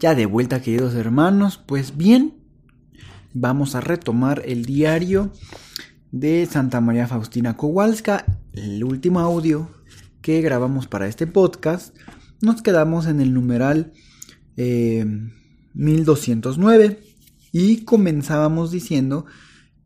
[0.00, 2.38] Ya de vuelta, queridos hermanos, pues bien,
[3.34, 5.30] vamos a retomar el diario
[6.10, 8.24] de Santa María Faustina Kowalska,
[8.54, 9.70] el último audio
[10.22, 11.94] que grabamos para este podcast.
[12.40, 13.92] Nos quedamos en el numeral
[14.56, 16.98] 1209 eh,
[17.52, 19.26] y comenzábamos diciendo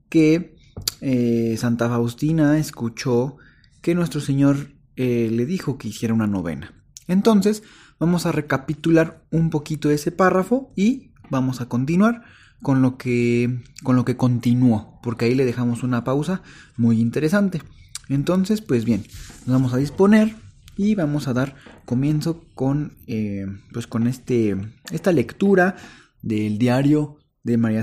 [0.08, 0.54] que
[1.00, 3.38] eh, Santa Faustina escuchó
[3.82, 6.83] que nuestro Señor eh, le dijo que hiciera una novena.
[7.08, 7.62] Entonces,
[8.00, 12.22] Vamos a recapitular un poquito ese párrafo y vamos a continuar
[12.60, 16.42] con lo que con lo que continuó, porque ahí le dejamos una pausa
[16.76, 17.62] muy interesante.
[18.08, 19.04] Entonces, pues bien,
[19.46, 20.34] nos vamos a disponer
[20.76, 24.56] y vamos a dar comienzo con eh, pues con este
[24.90, 25.76] esta lectura
[26.20, 27.82] del diario de María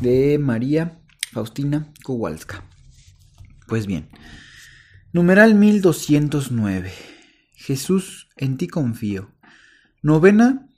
[0.00, 0.98] de María
[1.32, 2.64] Faustina Kowalska.
[3.66, 4.08] Pues bien,
[5.12, 7.15] numeral 1209.
[7.66, 9.32] Jesús, en ti confío.
[10.00, 10.68] Novena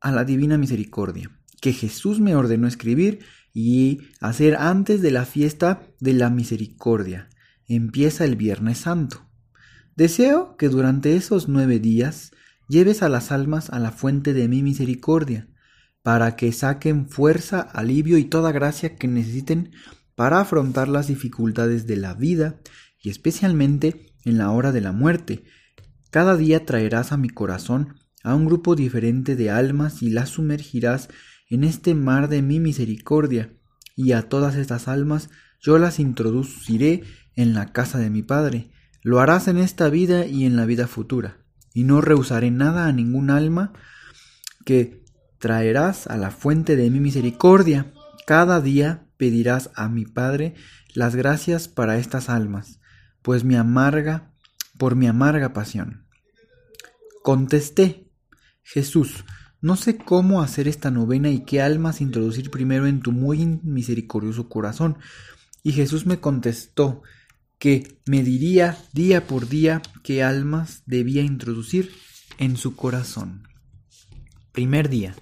[0.00, 1.28] a la Divina Misericordia,
[1.60, 3.18] que Jesús me ordenó escribir
[3.52, 7.28] y hacer antes de la fiesta de la Misericordia.
[7.66, 9.26] Empieza el Viernes Santo.
[9.96, 12.30] Deseo que durante esos nueve días
[12.68, 15.48] lleves a las almas a la fuente de mi misericordia,
[16.04, 19.72] para que saquen fuerza, alivio y toda gracia que necesiten
[20.14, 22.60] para afrontar las dificultades de la vida
[23.02, 25.42] y especialmente en la hora de la muerte,
[26.10, 31.08] cada día traerás a mi corazón a un grupo diferente de almas y las sumergirás
[31.48, 33.52] en este mar de mi misericordia,
[33.96, 35.30] y a todas estas almas
[35.60, 37.02] yo las introduciré
[37.34, 38.70] en la casa de mi Padre.
[39.02, 41.38] Lo harás en esta vida y en la vida futura,
[41.74, 43.72] y no rehusaré nada a ningún alma
[44.64, 45.02] que
[45.38, 47.92] traerás a la fuente de mi misericordia.
[48.26, 50.54] Cada día pedirás a mi Padre
[50.94, 52.80] las gracias para estas almas,
[53.22, 54.29] pues mi amarga
[54.80, 56.06] por mi amarga pasión.
[57.22, 58.08] Contesté,
[58.62, 59.26] Jesús,
[59.60, 64.48] no sé cómo hacer esta novena y qué almas introducir primero en tu muy misericordioso
[64.48, 64.96] corazón.
[65.62, 67.02] Y Jesús me contestó
[67.58, 71.90] que me diría día por día qué almas debía introducir
[72.38, 73.42] en su corazón.
[74.52, 75.14] Primer día.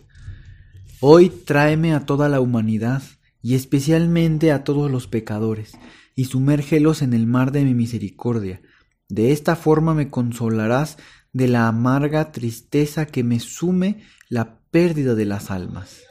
[1.01, 3.03] Hoy tráeme a toda la humanidad
[3.43, 5.73] y especialmente a todos los pecadores,
[6.15, 8.61] y sumérgelos en el mar de mi misericordia,
[9.09, 10.99] de esta forma me consolarás
[11.33, 16.03] de la amarga tristeza que me sume la pérdida de las almas.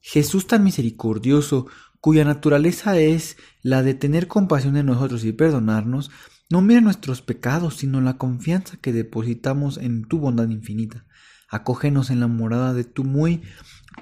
[0.00, 1.66] Jesús tan misericordioso,
[2.00, 6.10] cuya naturaleza es la de tener compasión de nosotros y perdonarnos,
[6.50, 11.04] no mira nuestros pecados, sino la confianza que depositamos en tu bondad infinita.
[11.48, 13.42] Acógenos en la morada de tu muy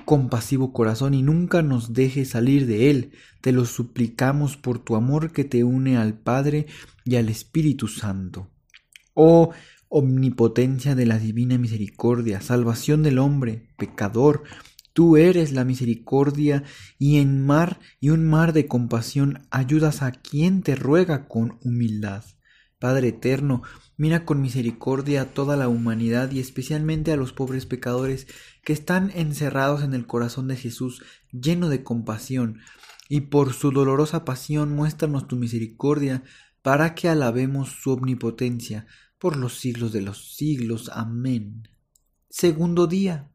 [0.05, 3.13] compasivo corazón y nunca nos dejes salir de él.
[3.41, 6.67] Te lo suplicamos por tu amor que te une al Padre
[7.05, 8.49] y al Espíritu Santo.
[9.15, 9.53] Oh
[9.89, 14.45] omnipotencia de la divina misericordia, salvación del hombre, pecador,
[14.93, 16.65] tú eres la misericordia
[16.99, 22.25] y en mar y un mar de compasión ayudas a quien te ruega con humildad.
[22.79, 23.63] Padre eterno,
[23.97, 28.29] mira con misericordia a toda la humanidad y especialmente a los pobres pecadores
[28.63, 31.03] que están encerrados en el corazón de Jesús,
[31.33, 32.61] lleno de compasión,
[33.09, 36.23] y por su dolorosa pasión muéstranos tu misericordia,
[36.63, 38.87] para que alabemos su omnipotencia
[39.19, 40.91] por los siglos de los siglos.
[40.93, 41.69] Amén.
[42.29, 43.33] Segundo día.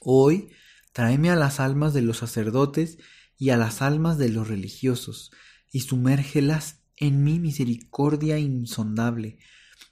[0.00, 0.50] Hoy
[0.92, 2.98] tráeme a las almas de los sacerdotes
[3.38, 5.30] y a las almas de los religiosos,
[5.70, 9.38] y sumérgelas en mi misericordia insondable.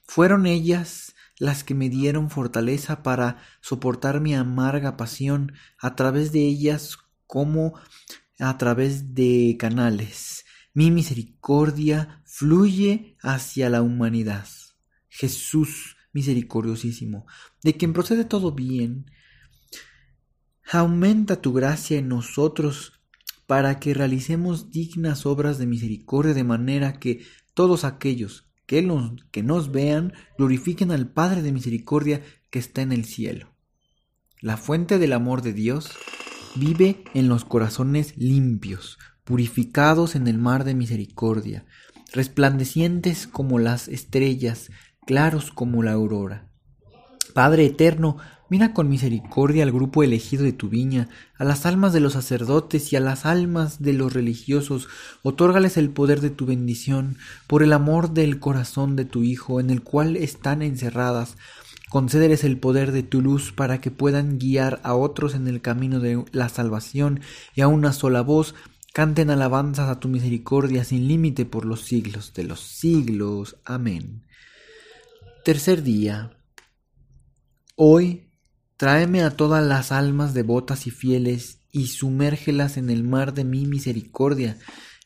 [0.04, 6.40] Fueron ellas las que me dieron fortaleza para soportar mi amarga pasión, a través de
[6.40, 7.74] ellas como
[8.38, 10.44] a través de canales
[10.78, 14.46] mi misericordia fluye hacia la humanidad.
[15.08, 17.26] Jesús misericordiosísimo,
[17.64, 19.10] de quien procede todo bien,
[20.70, 22.97] aumenta tu gracia en nosotros
[23.48, 27.24] para que realicemos dignas obras de misericordia de manera que
[27.54, 32.92] todos aquellos que nos, que nos vean glorifiquen al Padre de misericordia que está en
[32.92, 33.54] el cielo.
[34.42, 35.92] La fuente del amor de Dios
[36.56, 41.64] vive en los corazones limpios, purificados en el mar de misericordia,
[42.12, 44.70] resplandecientes como las estrellas,
[45.06, 46.50] claros como la aurora.
[47.32, 48.18] Padre eterno,
[48.50, 52.92] Mira con misericordia al grupo elegido de tu viña, a las almas de los sacerdotes
[52.92, 54.88] y a las almas de los religiosos,
[55.22, 59.68] otórgales el poder de tu bendición, por el amor del corazón de tu Hijo, en
[59.68, 61.36] el cual están encerradas.
[61.90, 66.00] Concédeles el poder de tu luz para que puedan guiar a otros en el camino
[66.00, 67.20] de la salvación
[67.54, 68.54] y a una sola voz
[68.94, 73.56] canten alabanzas a tu misericordia sin límite por los siglos de los siglos.
[73.64, 74.24] Amén.
[75.44, 76.32] Tercer día.
[77.76, 78.27] Hoy
[78.78, 83.66] Tráeme a todas las almas devotas y fieles y sumérgelas en el mar de mi
[83.66, 84.56] misericordia.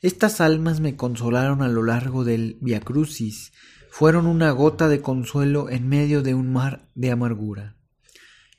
[0.02, 3.54] Estas almas me consolaron a lo largo del Via Crucis,
[3.90, 7.78] fueron una gota de consuelo en medio de un mar de amargura.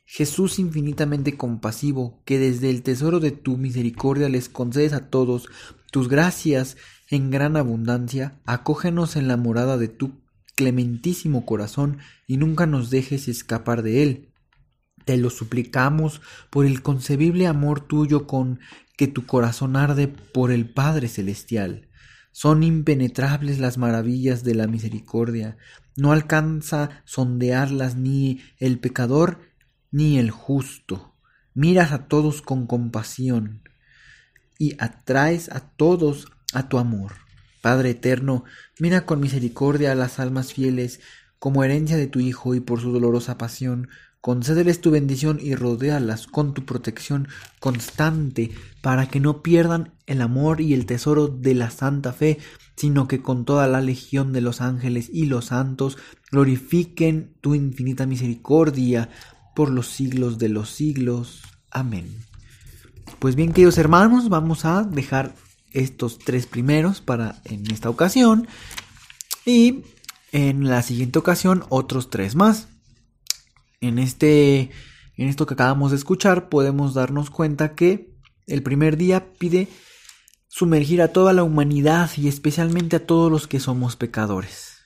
[0.04, 5.48] Jesús infinitamente compasivo, que desde el tesoro de tu misericordia les concedes a todos
[5.92, 6.76] tus gracias
[7.12, 10.24] en gran abundancia, acógenos en la morada de tu
[10.56, 14.33] clementísimo corazón y nunca nos dejes escapar de él.
[15.06, 18.60] Te lo suplicamos por el concebible amor tuyo con
[18.98, 21.90] que tu corazón arde por el Padre Celestial.
[22.32, 25.58] Son impenetrables las maravillas de la misericordia.
[25.96, 29.40] No alcanza sondearlas ni el pecador
[29.92, 31.16] ni el justo.
[31.54, 33.62] Miras a todos con compasión
[34.58, 37.14] y atraes a todos a tu amor.
[37.62, 38.44] Padre eterno,
[38.80, 41.00] mira con misericordia a las almas fieles
[41.40, 43.90] como herencia de tu Hijo y por su dolorosa pasión,
[44.24, 47.28] concédeles tu bendición y rodéalas con tu protección
[47.60, 52.40] constante para que no pierdan el amor y el tesoro de la santa fe,
[52.78, 55.98] sino que con toda la legión de los ángeles y los santos
[56.32, 59.10] glorifiquen tu infinita misericordia
[59.58, 61.42] por los siglos de los siglos.
[61.70, 62.08] Amén.
[63.20, 65.36] Pues bien, queridos hermanos, vamos a dejar
[65.74, 68.48] estos tres primeros para en esta ocasión
[69.46, 69.84] y
[70.32, 72.70] en la siguiente ocasión otros tres más.
[73.84, 74.72] En este
[75.18, 78.16] en esto que acabamos de escuchar podemos darnos cuenta que
[78.48, 79.68] el primer día pide
[80.48, 84.78] sumergir a toda la humanidad y especialmente a todos los que somos pecadores.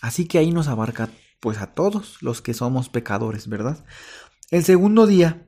[0.00, 1.10] Así que ahí nos abarca
[1.40, 3.84] pues a todos los que somos pecadores, ¿verdad?
[4.50, 5.46] El segundo día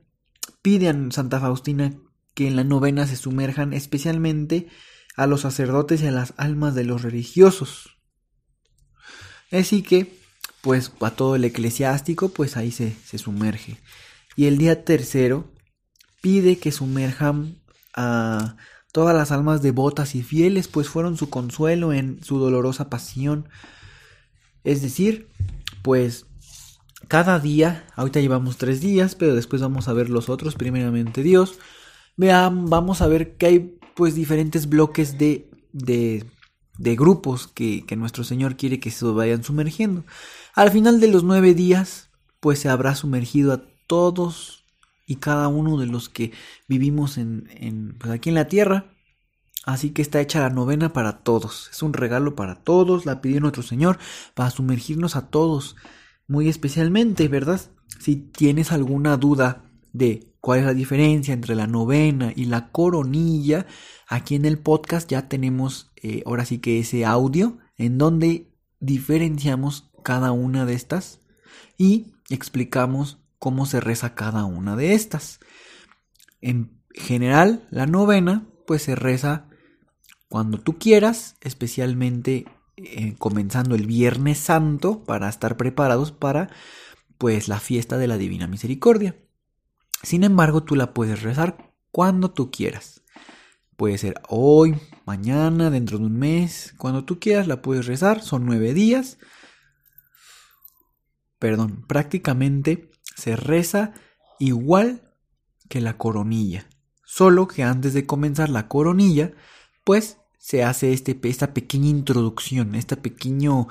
[0.61, 1.95] pide a Santa Faustina
[2.35, 4.67] que en la novena se sumerjan especialmente
[5.15, 7.97] a los sacerdotes y a las almas de los religiosos.
[9.51, 10.20] Así que
[10.61, 13.77] pues a todo el eclesiástico, pues ahí se, se sumerge.
[14.35, 15.51] Y el día tercero
[16.21, 17.57] pide que sumerjan
[17.93, 18.55] a
[18.91, 23.49] todas las almas devotas y fieles, pues fueron su consuelo en su dolorosa pasión.
[24.63, 25.29] Es decir,
[25.81, 26.25] pues
[27.07, 31.59] cada día, ahorita llevamos tres días, pero después vamos a ver los otros, primeramente Dios.
[32.17, 36.25] Vean, vamos a ver que hay pues diferentes bloques de, de,
[36.77, 40.03] de grupos que, que nuestro Señor quiere que se vayan sumergiendo.
[40.55, 42.09] Al final de los nueve días,
[42.39, 44.65] pues se habrá sumergido a todos
[45.05, 46.31] y cada uno de los que
[46.67, 48.93] vivimos en, en pues aquí en la tierra.
[49.65, 51.69] Así que está hecha la novena para todos.
[51.71, 53.05] Es un regalo para todos.
[53.05, 53.99] La pidió nuestro Señor
[54.33, 55.75] para sumergirnos a todos.
[56.27, 57.61] Muy especialmente, ¿verdad?
[57.99, 63.65] Si tienes alguna duda de cuál es la diferencia entre la novena y la coronilla,
[64.07, 69.91] aquí en el podcast ya tenemos eh, ahora sí que ese audio en donde diferenciamos
[70.03, 71.19] cada una de estas
[71.77, 75.39] y explicamos cómo se reza cada una de estas.
[76.41, 79.47] En general, la novena pues se reza
[80.29, 82.45] cuando tú quieras, especialmente
[82.77, 86.49] eh, comenzando el Viernes Santo para estar preparados para
[87.17, 89.15] pues la fiesta de la Divina Misericordia.
[90.03, 93.03] Sin embargo, tú la puedes rezar cuando tú quieras.
[93.77, 98.21] Puede ser hoy, mañana, dentro de un mes, cuando tú quieras la puedes rezar.
[98.21, 99.17] Son nueve días
[101.41, 103.93] perdón, prácticamente se reza
[104.37, 105.11] igual
[105.69, 106.69] que la coronilla.
[107.03, 109.33] Solo que antes de comenzar la coronilla,
[109.83, 113.67] pues se hace este, esta pequeña introducción, este pequeño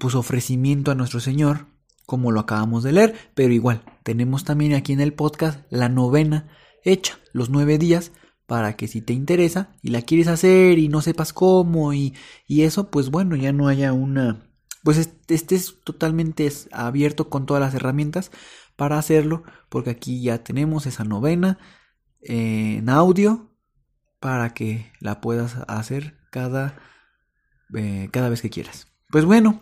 [0.00, 1.66] pues, ofrecimiento a nuestro Señor,
[2.06, 6.48] como lo acabamos de leer, pero igual, tenemos también aquí en el podcast la novena
[6.84, 8.12] hecha, los nueve días,
[8.46, 12.14] para que si te interesa y la quieres hacer y no sepas cómo y,
[12.46, 17.74] y eso, pues bueno, ya no haya una pues estés totalmente abierto con todas las
[17.74, 18.30] herramientas
[18.76, 21.58] para hacerlo, porque aquí ya tenemos esa novena
[22.20, 23.54] eh, en audio
[24.18, 26.78] para que la puedas hacer cada,
[27.74, 28.88] eh, cada vez que quieras.
[29.08, 29.60] Pues bueno,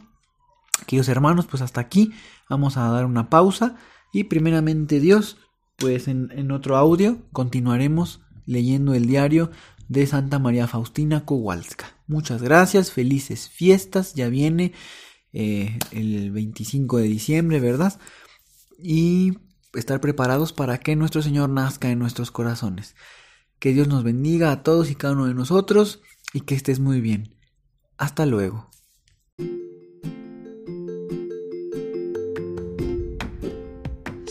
[0.87, 2.13] queridos hermanos, pues hasta aquí
[2.49, 3.77] vamos a dar una pausa
[4.13, 5.39] y primeramente Dios,
[5.77, 9.51] pues en, otro audio continuaremos leyendo el diario
[9.89, 11.97] de Santa María Faustina Kowalska.
[12.07, 14.73] Muchas gracias, felices fiestas, ya viene
[15.33, 17.99] eh, el 25 de diciembre, ¿verdad?
[18.79, 19.39] Y
[19.75, 22.97] estar preparados para que nuestro Señor nazca en nuestros corazones.
[23.59, 26.01] Que Dios nos bendiga a todos y cada uno de nosotros
[26.33, 27.37] y que estés muy bien.
[27.99, 28.71] Hasta luego.